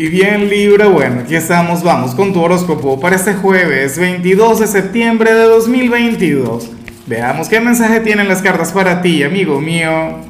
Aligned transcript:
Y 0.00 0.08
bien 0.08 0.48
Libra, 0.48 0.86
bueno, 0.86 1.20
aquí 1.20 1.34
estamos, 1.34 1.82
vamos 1.82 2.14
con 2.14 2.32
tu 2.32 2.40
horóscopo 2.40 2.98
para 2.98 3.16
este 3.16 3.34
jueves 3.34 3.98
22 3.98 4.60
de 4.60 4.66
septiembre 4.66 5.34
de 5.34 5.42
2022. 5.42 6.70
Veamos 7.06 7.50
qué 7.50 7.60
mensaje 7.60 8.00
tienen 8.00 8.26
las 8.26 8.40
cartas 8.40 8.72
para 8.72 9.02
ti, 9.02 9.22
amigo 9.22 9.60
mío. 9.60 10.20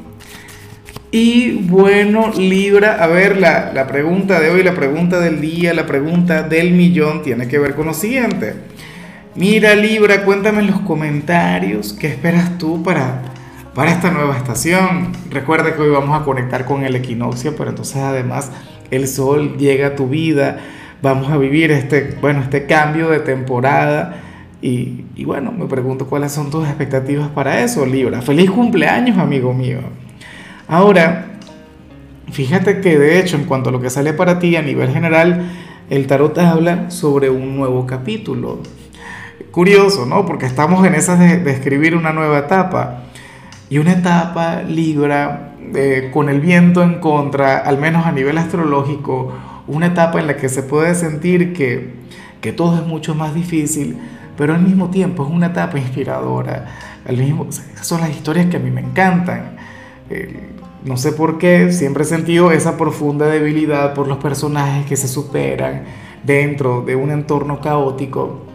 Y 1.09 1.53
bueno, 1.69 2.33
Libra, 2.37 3.01
a 3.01 3.07
ver, 3.07 3.37
la, 3.37 3.71
la 3.73 3.87
pregunta 3.87 4.41
de 4.41 4.49
hoy, 4.49 4.61
la 4.61 4.75
pregunta 4.75 5.21
del 5.21 5.39
día, 5.39 5.73
la 5.73 5.85
pregunta 5.85 6.43
del 6.43 6.73
millón 6.73 7.23
tiene 7.23 7.47
que 7.47 7.57
ver 7.57 7.73
con 7.73 7.85
lo 7.85 7.93
siguiente. 7.93 8.55
Mira 9.35 9.73
Libra, 9.73 10.25
cuéntame 10.25 10.59
en 10.59 10.67
los 10.67 10.81
comentarios 10.81 11.93
qué 11.93 12.07
esperas 12.07 12.57
tú 12.57 12.83
para, 12.83 13.21
para 13.73 13.91
esta 13.91 14.11
nueva 14.11 14.35
estación. 14.35 15.13
Recuerda 15.29 15.73
que 15.73 15.81
hoy 15.81 15.91
vamos 15.91 16.19
a 16.19 16.25
conectar 16.25 16.65
con 16.65 16.83
el 16.83 16.93
equinoccio, 16.93 17.55
pero 17.55 17.69
entonces 17.69 17.95
además 17.95 18.51
el 18.91 19.07
sol 19.07 19.57
llega 19.57 19.87
a 19.87 19.95
tu 19.95 20.07
vida, 20.07 20.59
vamos 21.01 21.31
a 21.31 21.37
vivir 21.37 21.71
este, 21.71 22.15
bueno, 22.21 22.41
este 22.41 22.65
cambio 22.65 23.09
de 23.09 23.19
temporada. 23.19 24.17
Y, 24.61 25.05
y, 25.15 25.25
bueno, 25.25 25.51
me 25.51 25.65
pregunto 25.65 26.05
cuáles 26.05 26.31
son 26.33 26.51
tus 26.51 26.67
expectativas 26.67 27.29
para 27.29 27.63
eso, 27.63 27.85
Libra. 27.85 28.21
Feliz 28.21 28.51
cumpleaños, 28.51 29.17
amigo 29.17 29.53
mío. 29.53 29.79
Ahora, 30.67 31.31
fíjate 32.31 32.79
que 32.79 32.99
de 32.99 33.19
hecho, 33.19 33.37
en 33.37 33.45
cuanto 33.45 33.69
a 33.69 33.71
lo 33.71 33.81
que 33.81 33.89
sale 33.89 34.13
para 34.13 34.37
ti 34.37 34.55
a 34.55 34.61
nivel 34.61 34.91
general, 34.91 35.49
el 35.89 36.05
tarot 36.05 36.37
habla 36.37 36.91
sobre 36.91 37.29
un 37.29 37.57
nuevo 37.57 37.87
capítulo. 37.87 38.59
Curioso, 39.49 40.05
¿no? 40.05 40.25
Porque 40.25 40.45
estamos 40.45 40.85
en 40.85 40.95
esas 40.95 41.17
de, 41.19 41.37
de 41.39 41.51
escribir 41.51 41.95
una 41.95 42.13
nueva 42.13 42.39
etapa. 42.39 43.03
Y 43.69 43.79
una 43.79 43.93
etapa, 43.93 44.61
Libra, 44.61 45.50
eh, 45.73 46.09
con 46.13 46.29
el 46.29 46.41
viento 46.41 46.83
en 46.83 46.99
contra, 46.99 47.57
al 47.57 47.77
menos 47.77 48.05
a 48.05 48.11
nivel 48.11 48.37
astrológico, 48.37 49.33
una 49.67 49.87
etapa 49.87 50.19
en 50.19 50.27
la 50.27 50.37
que 50.37 50.49
se 50.49 50.63
puede 50.63 50.95
sentir 50.95 51.53
que, 51.53 51.93
que 52.41 52.51
todo 52.51 52.77
es 52.77 52.85
mucho 52.85 53.15
más 53.15 53.33
difícil, 53.33 53.97
pero 54.37 54.53
al 54.53 54.61
mismo 54.61 54.89
tiempo 54.89 55.23
es 55.23 55.29
una 55.31 55.47
etapa 55.47 55.77
inspiradora. 55.77 56.65
Al 57.07 57.17
mismo, 57.17 57.47
esas 57.49 57.87
son 57.87 58.01
las 58.01 58.09
historias 58.09 58.47
que 58.47 58.57
a 58.57 58.59
mí 58.59 58.71
me 58.71 58.81
encantan. 58.81 59.57
Eh, 60.09 60.49
no 60.83 60.97
sé 60.97 61.11
por 61.11 61.37
qué, 61.37 61.71
siempre 61.71 62.03
he 62.03 62.05
sentido 62.05 62.51
esa 62.51 62.77
profunda 62.77 63.27
debilidad 63.27 63.93
por 63.93 64.07
los 64.07 64.17
personajes 64.17 64.85
que 64.87 64.97
se 64.97 65.07
superan 65.07 65.83
dentro 66.23 66.81
de 66.81 66.95
un 66.95 67.11
entorno 67.11 67.61
caótico. 67.61 68.50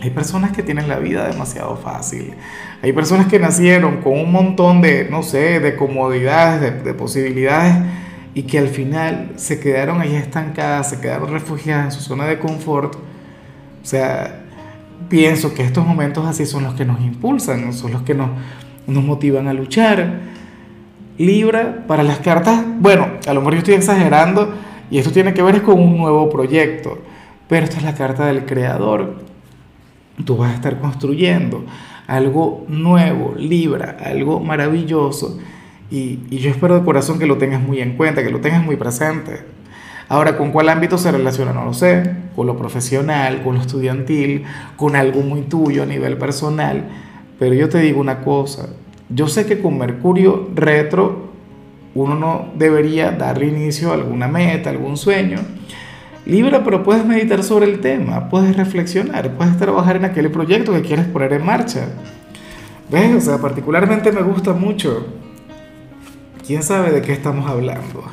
Hay 0.00 0.10
personas 0.10 0.52
que 0.52 0.62
tienen 0.62 0.88
la 0.88 0.98
vida 0.98 1.26
demasiado 1.26 1.76
fácil. 1.76 2.34
Hay 2.82 2.92
personas 2.92 3.26
que 3.28 3.38
nacieron 3.38 4.02
con 4.02 4.12
un 4.12 4.30
montón 4.30 4.82
de, 4.82 5.08
no 5.10 5.22
sé, 5.22 5.58
de 5.60 5.74
comodidades, 5.74 6.84
de, 6.84 6.94
posibilidades 6.94 7.76
y 8.34 8.42
que 8.42 8.58
al 8.58 8.68
final 8.68 9.32
se 9.36 9.58
quedaron 9.58 10.02
ahí 10.02 10.14
estancadas, 10.14 10.90
se 10.90 11.00
quedaron 11.00 11.32
refugiadas 11.32 11.86
en 11.86 11.92
su 11.92 12.00
zona 12.06 12.26
de 12.26 12.38
confort. 12.38 12.94
O 12.96 13.86
sea, 13.86 14.44
pienso 15.08 15.54
que 15.54 15.62
estos 15.62 15.86
momentos 15.86 16.26
así 16.26 16.44
son 16.44 16.64
los 16.64 16.74
que 16.74 16.84
nos 16.84 17.00
impulsan, 17.00 17.72
son 17.72 17.92
los 17.92 18.02
que 18.02 18.14
nos, 18.14 18.28
nos 18.86 19.02
motivan 19.02 19.48
a 19.48 19.54
luchar. 19.54 20.20
Libra, 21.16 21.84
para 21.86 22.02
las 22.02 22.18
cartas, 22.18 22.62
bueno, 22.78 23.08
a 23.26 23.32
lo 23.32 23.40
mejor 23.40 23.54
yo 23.54 23.58
estoy 23.60 23.74
exagerando 23.74 24.52
y 24.90 24.98
esto 24.98 25.10
tiene 25.10 25.32
que 25.32 25.42
ver 25.42 25.62
con 25.62 25.80
un 25.80 25.96
nuevo 25.96 26.28
proyecto, 26.28 26.98
pero 27.48 27.64
esta 27.64 27.78
es 27.78 27.84
la 27.84 27.94
carta 27.94 28.26
del 28.26 28.44
creador. 28.44 29.35
Tú 30.24 30.36
vas 30.36 30.52
a 30.52 30.54
estar 30.54 30.80
construyendo 30.80 31.64
algo 32.06 32.64
nuevo, 32.68 33.34
Libra, 33.36 33.96
algo 34.04 34.40
maravilloso. 34.40 35.38
Y, 35.90 36.20
y, 36.30 36.38
yo 36.38 36.50
espero 36.50 36.78
de 36.78 36.84
corazón 36.84 37.18
que 37.18 37.26
lo 37.26 37.36
tengas 37.38 37.60
muy 37.60 37.80
en 37.80 37.96
cuenta, 37.96 38.22
que 38.22 38.30
lo 38.30 38.40
tengas 38.40 38.64
muy 38.64 38.76
presente. 38.76 39.44
Ahora, 40.08 40.36
¿con 40.36 40.52
cuál 40.52 40.68
ámbito 40.68 40.98
se 40.98 41.10
relaciona? 41.10 41.52
No 41.52 41.64
lo 41.64 41.74
sé. 41.74 42.14
Con 42.34 42.46
lo 42.46 42.56
profesional, 42.56 43.42
con 43.42 43.56
lo 43.56 43.60
estudiantil, 43.60 44.44
con 44.76 44.94
algo 44.94 45.20
muy 45.20 45.42
tuyo 45.42 45.82
a 45.82 45.86
nivel 45.86 46.16
personal. 46.16 46.84
Pero 47.38 47.54
yo 47.54 47.68
te 47.68 47.78
digo 47.78 48.00
una 48.00 48.20
cosa. 48.20 48.68
Yo 49.08 49.28
sé 49.28 49.46
que 49.46 49.60
con 49.60 49.78
Mercurio 49.78 50.48
retro 50.54 51.26
uno 51.94 52.14
no 52.14 52.48
debería 52.56 53.10
darle 53.10 53.46
inicio 53.46 53.90
a 53.90 53.94
alguna 53.94 54.28
meta, 54.28 54.70
algún 54.70 54.96
sueño. 54.96 55.38
Libra, 56.26 56.64
pero 56.64 56.82
puedes 56.82 57.06
meditar 57.06 57.44
sobre 57.44 57.66
el 57.66 57.80
tema, 57.80 58.28
puedes 58.28 58.56
reflexionar, 58.56 59.30
puedes 59.36 59.56
trabajar 59.58 59.94
en 59.94 60.06
aquel 60.06 60.28
proyecto 60.32 60.72
que 60.72 60.82
quieres 60.82 61.06
poner 61.06 61.32
en 61.32 61.46
marcha. 61.46 61.86
¿Ves? 62.90 63.14
O 63.14 63.20
sea, 63.20 63.38
particularmente 63.38 64.10
me 64.10 64.22
gusta 64.22 64.52
mucho. 64.52 65.06
¿Quién 66.44 66.64
sabe 66.64 66.90
de 66.90 67.00
qué 67.00 67.12
estamos 67.12 67.48
hablando? 67.48 68.04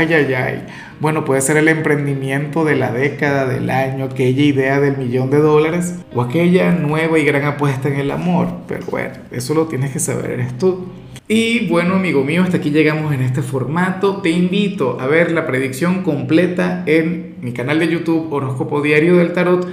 Ay, 0.00 0.14
ay, 0.14 0.32
ay. 0.32 0.62
Bueno, 0.98 1.26
puede 1.26 1.42
ser 1.42 1.58
el 1.58 1.68
emprendimiento 1.68 2.64
de 2.64 2.74
la 2.74 2.90
década, 2.90 3.46
del 3.46 3.68
año, 3.68 4.06
aquella 4.06 4.42
idea 4.42 4.80
del 4.80 4.96
millón 4.96 5.28
de 5.28 5.36
dólares 5.36 5.96
o 6.14 6.22
aquella 6.22 6.72
nueva 6.72 7.18
y 7.18 7.24
gran 7.26 7.44
apuesta 7.44 7.88
en 7.88 7.96
el 7.96 8.10
amor. 8.10 8.48
Pero 8.66 8.86
bueno, 8.90 9.12
eso 9.30 9.52
lo 9.52 9.66
tienes 9.66 9.90
que 9.90 9.98
saber, 9.98 10.30
eres 10.30 10.56
tú. 10.56 10.86
Y 11.28 11.68
bueno, 11.68 11.96
amigo 11.96 12.24
mío, 12.24 12.42
hasta 12.42 12.56
aquí 12.56 12.70
llegamos 12.70 13.12
en 13.12 13.20
este 13.20 13.42
formato. 13.42 14.22
Te 14.22 14.30
invito 14.30 14.98
a 14.98 15.06
ver 15.06 15.32
la 15.32 15.46
predicción 15.46 16.02
completa 16.02 16.82
en 16.86 17.34
mi 17.42 17.52
canal 17.52 17.78
de 17.78 17.88
YouTube 17.88 18.32
Horóscopo 18.32 18.80
Diario 18.80 19.18
del 19.18 19.34
Tarot 19.34 19.68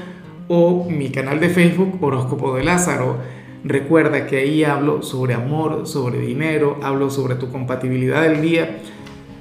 o 0.49 0.89
mi 0.89 1.09
canal 1.09 1.39
de 1.39 1.47
Facebook 1.47 2.03
Horóscopo 2.03 2.53
de 2.57 2.65
Lázaro. 2.65 3.15
Recuerda 3.63 4.27
que 4.27 4.39
ahí 4.39 4.65
hablo 4.65 5.03
sobre 5.03 5.35
amor, 5.35 5.87
sobre 5.87 6.19
dinero, 6.19 6.81
hablo 6.83 7.09
sobre 7.09 7.35
tu 7.35 7.49
compatibilidad 7.49 8.23
del 8.23 8.41
día. 8.41 8.79